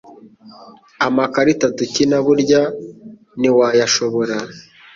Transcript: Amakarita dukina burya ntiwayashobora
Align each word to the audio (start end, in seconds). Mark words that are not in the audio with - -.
Amakarita 1.07 1.65
dukina 1.77 2.17
burya 2.25 2.61
ntiwayashobora 3.39 4.35